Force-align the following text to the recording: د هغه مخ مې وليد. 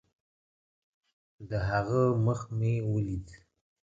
د 1.49 1.51
هغه 1.69 2.01
مخ 2.25 2.39
مې 2.57 2.73
وليد. 2.91 3.27